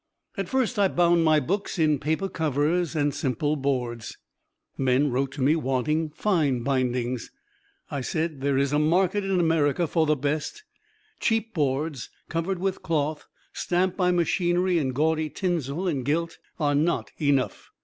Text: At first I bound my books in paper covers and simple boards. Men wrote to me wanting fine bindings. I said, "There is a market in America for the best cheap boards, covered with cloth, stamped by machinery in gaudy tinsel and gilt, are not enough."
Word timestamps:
At 0.35 0.49
first 0.49 0.79
I 0.79 0.87
bound 0.87 1.23
my 1.23 1.39
books 1.39 1.77
in 1.77 1.99
paper 1.99 2.27
covers 2.27 2.95
and 2.95 3.13
simple 3.13 3.55
boards. 3.55 4.17
Men 4.75 5.11
wrote 5.11 5.31
to 5.33 5.43
me 5.43 5.55
wanting 5.55 6.09
fine 6.09 6.63
bindings. 6.63 7.29
I 7.91 8.01
said, 8.01 8.41
"There 8.41 8.57
is 8.57 8.73
a 8.73 8.79
market 8.79 9.23
in 9.23 9.39
America 9.39 9.85
for 9.85 10.07
the 10.07 10.15
best 10.15 10.63
cheap 11.19 11.53
boards, 11.53 12.09
covered 12.29 12.57
with 12.57 12.81
cloth, 12.81 13.27
stamped 13.53 13.95
by 13.95 14.09
machinery 14.09 14.79
in 14.79 14.89
gaudy 14.93 15.29
tinsel 15.29 15.87
and 15.87 16.03
gilt, 16.03 16.39
are 16.59 16.73
not 16.73 17.11
enough." 17.21 17.69